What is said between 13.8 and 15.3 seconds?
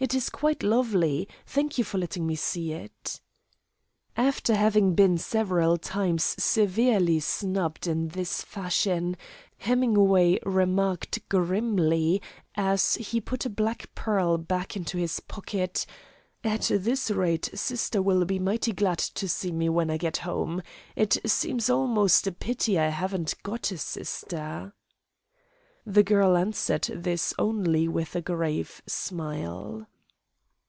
pearl back into his